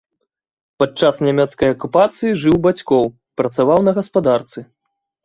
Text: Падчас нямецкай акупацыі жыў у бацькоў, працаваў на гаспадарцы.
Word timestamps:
Падчас 0.83 1.19
нямецкай 1.27 1.69
акупацыі 1.75 2.31
жыў 2.45 2.55
у 2.55 2.61
бацькоў, 2.65 3.05
працаваў 3.43 3.79
на 3.89 3.95
гаспадарцы. 3.99 4.59